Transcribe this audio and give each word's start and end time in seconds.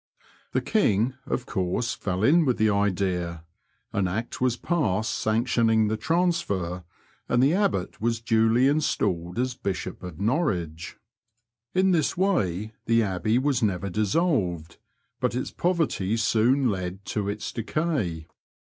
The 0.53 0.61
King 0.61 1.13
of 1.27 1.45
course 1.45 1.93
fell 1.93 2.23
in 2.23 2.43
with 2.43 2.57
the 2.57 2.71
idea, 2.71 3.43
an 3.93 4.07
Act 4.07 4.41
was 4.41 4.57
passed 4.57 5.13
sanctioning 5.13 5.89
the 5.89 5.95
transfer^ 5.99 6.83
and 7.29 7.43
the 7.43 7.53
Abbot 7.53 8.01
was 8.01 8.19
duly 8.19 8.67
installed 8.67 9.37
as 9.37 9.53
Bishop 9.53 10.01
of 10.01 10.19
Norwich. 10.19 10.97
In 11.75 11.91
this 11.91 12.17
way 12.17 12.73
the 12.87 13.03
Abbey 13.03 13.37
was 13.37 13.61
never 13.61 13.91
dissolved, 13.91 14.77
but 15.19 15.35
its 15.35 15.51
poverty 15.51 16.17
soon 16.17 16.67
led 16.71 17.05
to 17.05 17.29
its 17.29 17.51
decay. 17.51 18.25